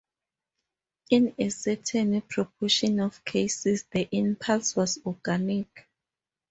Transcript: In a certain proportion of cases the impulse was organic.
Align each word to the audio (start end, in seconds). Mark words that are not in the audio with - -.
In 1.11 1.35
a 1.37 1.49
certain 1.49 2.21
proportion 2.21 2.99
of 3.01 3.23
cases 3.23 3.83
the 3.91 4.09
impulse 4.11 4.75
was 4.75 4.97
organic. 5.05 5.87